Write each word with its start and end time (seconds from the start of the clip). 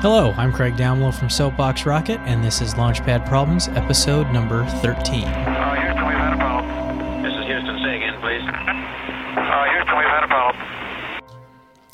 Hello, 0.00 0.32
I'm 0.36 0.52
Craig 0.52 0.76
Downlow 0.76 1.10
from 1.12 1.28
Soapbox 1.28 1.84
Rocket, 1.84 2.20
and 2.20 2.44
this 2.44 2.60
is 2.60 2.74
Launchpad 2.74 3.26
Problems, 3.26 3.66
episode 3.66 4.30
number 4.30 4.64
13. 4.64 5.24
Uh, 5.24 5.74
Houston, 5.74 6.06
we've 6.06 6.16
had 6.16 6.34
a 6.34 6.36
problem. 6.36 7.22
This 7.24 7.32
is 7.32 7.46
Houston. 7.46 7.78
Say 7.82 7.96
again, 7.96 8.14
please. 8.20 8.42
Uh, 8.46 9.64
Houston, 9.72 9.98
we've 9.98 10.06
had 10.06 10.22
a 10.22 10.28
problem. 10.28 11.20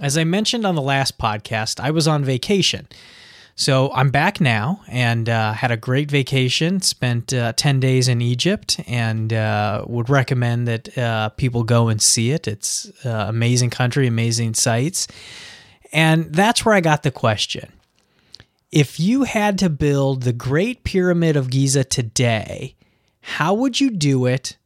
As 0.00 0.16
I 0.16 0.24
mentioned 0.24 0.64
on 0.64 0.76
the 0.76 0.80
last 0.82 1.18
podcast, 1.18 1.78
I 1.78 1.90
was 1.90 2.08
on 2.08 2.24
vacation. 2.24 2.88
So 3.54 3.92
I'm 3.92 4.08
back 4.08 4.40
now 4.40 4.80
and 4.88 5.28
uh, 5.28 5.52
had 5.52 5.70
a 5.70 5.76
great 5.76 6.10
vacation. 6.10 6.80
Spent 6.80 7.34
uh, 7.34 7.52
10 7.54 7.80
days 7.80 8.08
in 8.08 8.22
Egypt 8.22 8.80
and 8.86 9.30
uh, 9.30 9.84
would 9.86 10.08
recommend 10.08 10.66
that 10.68 10.96
uh, 10.96 11.28
people 11.28 11.64
go 11.64 11.88
and 11.88 12.00
see 12.00 12.30
it. 12.30 12.48
It's 12.48 12.90
uh, 13.04 13.26
amazing 13.28 13.68
country, 13.68 14.06
amazing 14.06 14.54
sights. 14.54 15.06
And 15.92 16.32
that's 16.32 16.64
where 16.64 16.74
I 16.74 16.80
got 16.80 17.02
the 17.02 17.10
question. 17.10 17.74
If 18.72 19.00
you 19.00 19.24
had 19.24 19.58
to 19.58 19.68
build 19.68 20.22
the 20.22 20.32
Great 20.32 20.84
Pyramid 20.84 21.36
of 21.36 21.50
Giza 21.50 21.84
today, 21.84 22.76
how 23.20 23.54
would 23.54 23.80
you 23.80 23.90
do 23.90 24.26
it? 24.26 24.56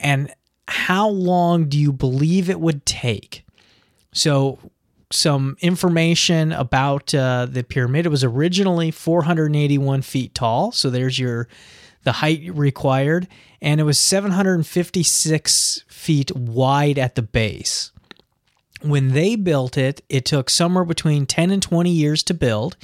And 0.00 0.32
how 0.66 1.08
long 1.08 1.68
do 1.68 1.78
you 1.78 1.92
believe 1.92 2.50
it 2.50 2.60
would 2.60 2.84
take? 2.84 3.44
So, 4.12 4.58
some 5.10 5.56
information 5.60 6.52
about 6.52 7.14
uh, 7.14 7.46
the 7.48 7.62
pyramid. 7.62 8.06
It 8.06 8.10
was 8.10 8.24
originally 8.24 8.90
481 8.90 10.02
feet 10.02 10.34
tall. 10.34 10.72
So 10.72 10.90
there's 10.90 11.18
your 11.18 11.48
the 12.04 12.12
height 12.12 12.42
required, 12.54 13.26
and 13.60 13.80
it 13.80 13.84
was 13.84 13.98
756 13.98 15.84
feet 15.88 16.34
wide 16.34 16.98
at 16.98 17.16
the 17.16 17.22
base. 17.22 17.90
When 18.82 19.08
they 19.08 19.34
built 19.34 19.76
it, 19.76 20.02
it 20.08 20.24
took 20.24 20.48
somewhere 20.48 20.84
between 20.84 21.26
10 21.26 21.50
and 21.50 21.60
20 21.62 21.90
years 21.90 22.22
to 22.24 22.34
build. 22.34 22.76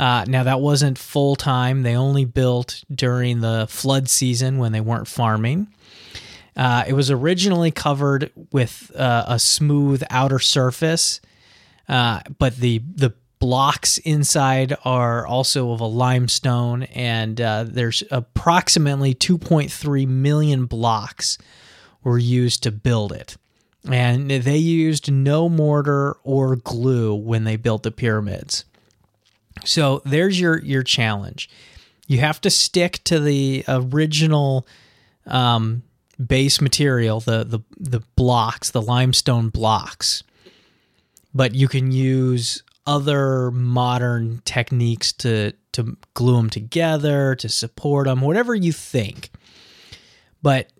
Uh, 0.00 0.24
now 0.26 0.42
that 0.44 0.62
wasn't 0.62 0.96
full 0.96 1.36
time; 1.36 1.82
they 1.82 1.94
only 1.94 2.24
built 2.24 2.82
during 2.90 3.40
the 3.40 3.66
flood 3.68 4.08
season 4.08 4.56
when 4.56 4.72
they 4.72 4.80
weren't 4.80 5.06
farming. 5.06 5.68
Uh, 6.56 6.84
it 6.88 6.94
was 6.94 7.10
originally 7.10 7.70
covered 7.70 8.30
with 8.50 8.90
uh, 8.96 9.24
a 9.28 9.38
smooth 9.38 10.02
outer 10.08 10.38
surface, 10.38 11.20
uh, 11.86 12.20
but 12.38 12.56
the 12.56 12.78
the 12.78 13.12
blocks 13.40 13.98
inside 13.98 14.74
are 14.86 15.26
also 15.26 15.70
of 15.70 15.80
a 15.80 15.86
limestone, 15.86 16.84
and 16.84 17.38
uh, 17.38 17.64
there's 17.68 18.02
approximately 18.10 19.14
2.3 19.14 20.08
million 20.08 20.64
blocks 20.64 21.36
were 22.02 22.18
used 22.18 22.62
to 22.62 22.70
build 22.70 23.12
it. 23.12 23.36
And 23.90 24.30
they 24.30 24.56
used 24.56 25.12
no 25.12 25.50
mortar 25.50 26.16
or 26.22 26.56
glue 26.56 27.14
when 27.14 27.44
they 27.44 27.56
built 27.56 27.82
the 27.82 27.90
pyramids. 27.90 28.64
So 29.64 30.02
there's 30.04 30.40
your 30.40 30.58
your 30.62 30.82
challenge. 30.82 31.48
You 32.06 32.18
have 32.18 32.40
to 32.42 32.50
stick 32.50 33.00
to 33.04 33.20
the 33.20 33.64
original 33.68 34.66
um, 35.26 35.82
base 36.24 36.60
material, 36.60 37.20
the 37.20 37.44
the 37.44 37.60
the 37.78 38.00
blocks, 38.16 38.70
the 38.70 38.82
limestone 38.82 39.48
blocks. 39.48 40.22
But 41.32 41.54
you 41.54 41.68
can 41.68 41.92
use 41.92 42.62
other 42.86 43.50
modern 43.50 44.42
techniques 44.44 45.12
to 45.12 45.52
to 45.72 45.96
glue 46.14 46.36
them 46.36 46.50
together, 46.50 47.34
to 47.36 47.48
support 47.48 48.06
them, 48.06 48.20
whatever 48.20 48.54
you 48.54 48.72
think. 48.72 49.30
But 50.42 50.72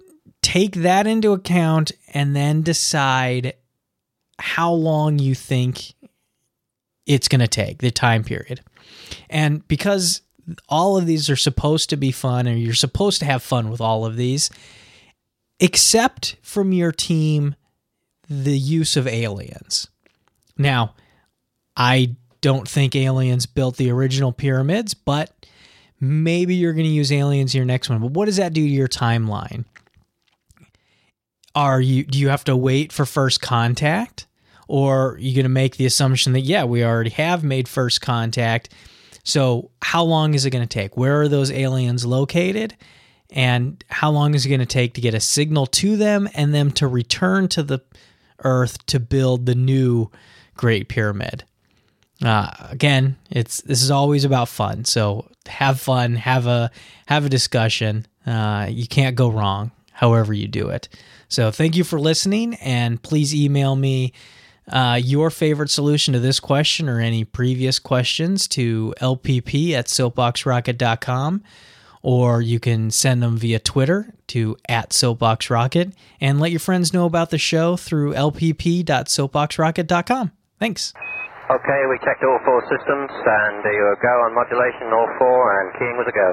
take 0.42 0.76
that 0.76 1.06
into 1.06 1.32
account 1.32 1.92
and 2.12 2.34
then 2.34 2.62
decide 2.62 3.54
how 4.38 4.72
long 4.72 5.18
you 5.18 5.34
think 5.34 5.94
it's 7.06 7.28
going 7.28 7.40
to 7.40 7.48
take, 7.48 7.78
the 7.78 7.90
time 7.90 8.24
period. 8.24 8.62
And 9.28 9.66
because 9.68 10.22
all 10.68 10.96
of 10.96 11.06
these 11.06 11.30
are 11.30 11.36
supposed 11.36 11.90
to 11.90 11.96
be 11.96 12.12
fun 12.12 12.46
and 12.46 12.60
you're 12.60 12.74
supposed 12.74 13.20
to 13.20 13.26
have 13.26 13.42
fun 13.42 13.70
with 13.70 13.80
all 13.80 14.04
of 14.04 14.16
these, 14.16 14.50
except 15.60 16.36
from 16.42 16.72
your 16.72 16.92
team 16.92 17.54
the 18.28 18.58
use 18.58 18.96
of 18.96 19.06
aliens. 19.06 19.88
Now, 20.56 20.94
I 21.76 22.16
don't 22.40 22.68
think 22.68 22.94
aliens 22.94 23.46
built 23.46 23.76
the 23.76 23.90
original 23.90 24.32
pyramids, 24.32 24.94
but 24.94 25.46
maybe 26.00 26.54
you're 26.54 26.72
going 26.72 26.86
to 26.86 26.90
use 26.90 27.12
aliens 27.12 27.54
in 27.54 27.58
your 27.58 27.66
next 27.66 27.90
one. 27.90 28.00
But 28.00 28.12
what 28.12 28.26
does 28.26 28.36
that 28.36 28.52
do 28.52 28.62
to 28.62 28.68
your 28.68 28.88
timeline? 28.88 29.64
Are 31.54 31.80
you 31.80 32.04
do 32.04 32.18
you 32.18 32.28
have 32.28 32.44
to 32.44 32.56
wait 32.56 32.92
for 32.92 33.04
first 33.04 33.40
contact 33.40 34.26
or 34.70 35.14
are 35.14 35.18
you 35.18 35.34
going 35.34 35.44
to 35.44 35.48
make 35.48 35.76
the 35.76 35.84
assumption 35.84 36.32
that 36.32 36.42
yeah, 36.42 36.62
we 36.62 36.84
already 36.84 37.10
have 37.10 37.42
made 37.42 37.66
first 37.66 38.00
contact? 38.00 38.68
So, 39.24 39.72
how 39.82 40.04
long 40.04 40.34
is 40.34 40.46
it 40.46 40.50
going 40.50 40.66
to 40.66 40.72
take? 40.72 40.96
Where 40.96 41.20
are 41.20 41.28
those 41.28 41.50
aliens 41.50 42.06
located? 42.06 42.76
And 43.32 43.82
how 43.88 44.12
long 44.12 44.34
is 44.34 44.46
it 44.46 44.48
going 44.48 44.60
to 44.60 44.66
take 44.66 44.94
to 44.94 45.00
get 45.00 45.12
a 45.12 45.20
signal 45.20 45.66
to 45.66 45.96
them 45.96 46.28
and 46.34 46.54
them 46.54 46.70
to 46.72 46.86
return 46.86 47.48
to 47.48 47.64
the 47.64 47.80
earth 48.44 48.86
to 48.86 49.00
build 49.00 49.46
the 49.46 49.56
new 49.56 50.08
Great 50.54 50.88
Pyramid? 50.88 51.42
Uh, 52.24 52.50
again, 52.70 53.16
it's 53.28 53.62
this 53.62 53.82
is 53.82 53.90
always 53.90 54.24
about 54.24 54.48
fun. 54.48 54.84
So 54.84 55.28
have 55.46 55.80
fun, 55.80 56.14
have 56.14 56.46
a 56.46 56.70
have 57.06 57.26
a 57.26 57.28
discussion. 57.28 58.06
Uh, 58.24 58.68
you 58.70 58.86
can't 58.86 59.16
go 59.16 59.30
wrong, 59.30 59.72
however 59.90 60.32
you 60.32 60.46
do 60.46 60.68
it. 60.68 60.88
So 61.28 61.50
thank 61.50 61.74
you 61.74 61.82
for 61.82 61.98
listening, 61.98 62.54
and 62.54 63.02
please 63.02 63.34
email 63.34 63.74
me 63.74 64.12
uh, 64.70 64.98
your 65.02 65.30
favorite 65.30 65.70
solution 65.70 66.14
to 66.14 66.20
this 66.20 66.40
question 66.40 66.88
or 66.88 67.00
any 67.00 67.24
previous 67.24 67.78
questions 67.78 68.48
to 68.48 68.94
lpp 69.00 69.72
at 69.72 69.86
soapboxrocket.com 69.86 71.42
or 72.02 72.40
you 72.40 72.58
can 72.58 72.90
send 72.90 73.22
them 73.22 73.36
via 73.36 73.58
Twitter 73.58 74.14
to 74.28 74.56
at 74.68 74.88
soapboxrocket 74.90 75.92
and 76.20 76.40
let 76.40 76.50
your 76.50 76.60
friends 76.60 76.94
know 76.94 77.04
about 77.04 77.28
the 77.30 77.38
show 77.38 77.76
through 77.76 78.14
lpp.soapboxrocket.com. 78.14 80.32
Thanks. 80.58 80.94
Okay, 81.50 81.82
we 81.90 81.98
checked 82.04 82.22
all 82.22 82.38
four 82.44 82.60
systems, 82.62 83.10
and 83.10 83.64
you 83.64 83.82
were 83.82 83.98
go 84.00 84.08
on 84.08 84.32
modulation, 84.34 84.92
all 84.92 85.08
four, 85.18 85.60
and 85.60 85.72
keying 85.78 85.96
was 85.96 86.06
a 86.08 86.12
go. 86.12 86.32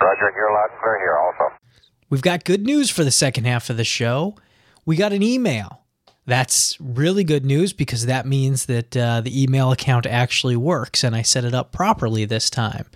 Roger, 0.00 0.32
you're 0.36 0.52
loud 0.52 0.70
and 0.70 0.78
clear 0.80 0.96
here 0.98 1.18
also. 1.18 1.52
We've 2.08 2.22
got 2.22 2.44
good 2.44 2.64
news 2.64 2.88
for 2.88 3.02
the 3.02 3.10
second 3.10 3.46
half 3.46 3.68
of 3.68 3.76
the 3.76 3.82
show. 3.84 4.36
We 4.86 4.94
got 4.96 5.12
an 5.12 5.24
email. 5.24 5.83
That's 6.26 6.78
really 6.80 7.24
good 7.24 7.44
news 7.44 7.72
because 7.72 8.06
that 8.06 8.26
means 8.26 8.66
that 8.66 8.96
uh, 8.96 9.20
the 9.20 9.42
email 9.42 9.72
account 9.72 10.06
actually 10.06 10.56
works 10.56 11.04
and 11.04 11.14
I 11.14 11.22
set 11.22 11.44
it 11.44 11.54
up 11.54 11.70
properly 11.70 12.24
this 12.24 12.48
time. 12.48 12.86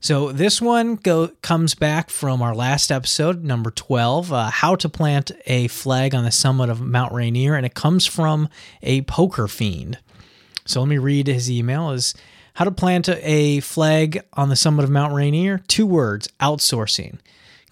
So 0.00 0.30
this 0.30 0.60
one 0.60 0.96
go, 0.96 1.28
comes 1.42 1.74
back 1.74 2.10
from 2.10 2.42
our 2.42 2.54
last 2.54 2.92
episode, 2.92 3.42
number 3.42 3.70
12, 3.70 4.32
uh, 4.32 4.50
How 4.50 4.76
to 4.76 4.88
Plant 4.88 5.32
a 5.46 5.66
Flag 5.68 6.14
on 6.14 6.22
the 6.22 6.30
Summit 6.30 6.68
of 6.68 6.80
Mount 6.80 7.12
Rainier, 7.12 7.56
and 7.56 7.66
it 7.66 7.74
comes 7.74 8.06
from 8.06 8.48
a 8.82 9.02
poker 9.02 9.48
fiend. 9.48 9.98
So 10.64 10.80
let 10.80 10.88
me 10.88 10.98
read 10.98 11.26
his 11.26 11.50
email 11.50 11.90
is 11.90 12.14
how 12.54 12.64
to 12.64 12.70
plant 12.70 13.08
a 13.08 13.60
flag 13.60 14.22
on 14.32 14.48
the 14.48 14.56
summit 14.56 14.84
of 14.84 14.90
Mount 14.90 15.12
Rainier. 15.12 15.58
Two 15.66 15.86
words, 15.86 16.28
outsourcing. 16.40 17.18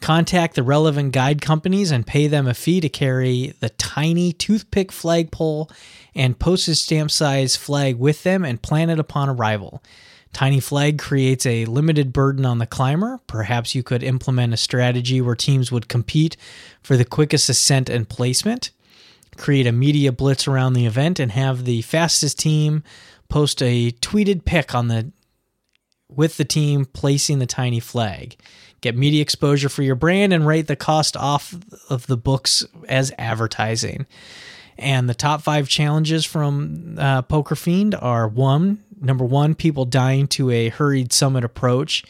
Contact 0.04 0.54
the 0.54 0.62
relevant 0.62 1.12
guide 1.12 1.40
companies 1.40 1.90
and 1.90 2.06
pay 2.06 2.26
them 2.26 2.46
a 2.46 2.52
fee 2.52 2.78
to 2.78 2.90
carry 2.90 3.54
the 3.60 3.70
tiny 3.70 4.34
toothpick 4.34 4.92
flagpole 4.92 5.70
and 6.14 6.38
postage 6.38 6.76
stamp 6.76 7.10
size 7.10 7.56
flag 7.56 7.96
with 7.96 8.22
them 8.22 8.44
and 8.44 8.60
plant 8.60 8.90
it 8.90 8.98
upon 8.98 9.30
arrival. 9.30 9.82
Tiny 10.34 10.60
flag 10.60 10.98
creates 10.98 11.46
a 11.46 11.64
limited 11.64 12.12
burden 12.12 12.44
on 12.44 12.58
the 12.58 12.66
climber. 12.66 13.18
Perhaps 13.26 13.74
you 13.74 13.82
could 13.82 14.02
implement 14.02 14.52
a 14.52 14.58
strategy 14.58 15.22
where 15.22 15.34
teams 15.34 15.72
would 15.72 15.88
compete 15.88 16.36
for 16.82 16.98
the 16.98 17.06
quickest 17.06 17.48
ascent 17.48 17.88
and 17.88 18.06
placement. 18.06 18.72
Create 19.38 19.66
a 19.66 19.72
media 19.72 20.12
blitz 20.12 20.46
around 20.46 20.74
the 20.74 20.84
event 20.84 21.18
and 21.18 21.32
have 21.32 21.64
the 21.64 21.80
fastest 21.80 22.38
team 22.38 22.82
post 23.30 23.62
a 23.62 23.90
tweeted 24.02 24.44
pic 24.44 24.74
on 24.74 24.88
the 24.88 25.12
with 26.08 26.36
the 26.36 26.44
team 26.44 26.84
placing 26.84 27.38
the 27.38 27.46
tiny 27.46 27.80
flag. 27.80 28.36
Get 28.80 28.96
media 28.96 29.22
exposure 29.22 29.68
for 29.68 29.82
your 29.82 29.94
brand 29.94 30.32
and 30.32 30.46
rate 30.46 30.66
the 30.66 30.76
cost 30.76 31.16
off 31.16 31.54
of 31.88 32.06
the 32.06 32.16
books 32.16 32.66
as 32.88 33.12
advertising. 33.18 34.06
And 34.76 35.08
the 35.08 35.14
top 35.14 35.40
five 35.40 35.68
challenges 35.68 36.24
from 36.24 36.96
uh, 36.98 37.22
Poker 37.22 37.54
Fiend 37.54 37.94
are 37.94 38.28
one, 38.28 38.82
number 39.00 39.24
one, 39.24 39.54
people 39.54 39.84
dying 39.84 40.26
to 40.28 40.50
a 40.50 40.68
hurried 40.68 41.12
summit 41.12 41.44
approach 41.44 42.04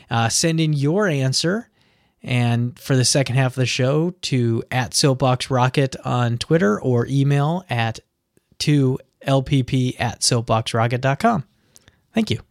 Uh, 0.10 0.30
send 0.30 0.60
in 0.60 0.74
your 0.74 1.08
answer 1.08 1.70
and 2.24 2.80
for 2.80 2.96
the 2.96 3.06
second 3.06 3.36
half 3.36 3.52
of 3.52 3.56
the 3.56 3.66
show 3.66 4.12
to 4.22 4.64
at 4.72 4.94
soapbox 4.94 5.50
rocket 5.50 5.96
on 6.06 6.38
Twitter 6.38 6.80
or 6.80 7.06
email 7.08 7.66
at 7.70 8.00
to 8.60 8.98
lpp 9.26 9.96
at 10.00 10.22
soapboxrocket.com. 10.22 11.44
Thank 12.14 12.32
you. 12.32 12.47